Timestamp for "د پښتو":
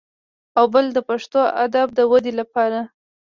0.93-1.39